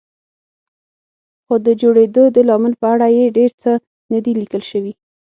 خو 1.45 1.53
د 1.65 1.67
جوړېدو 1.81 2.23
د 2.35 2.37
لامل 2.49 2.73
په 2.81 2.87
اړه 2.93 3.07
یې 3.17 3.25
ډېر 3.37 3.51
څه 3.61 3.71
نه 4.11 4.19
دي 4.25 4.33
لیکل 4.41 4.63
شوي. 4.71 4.93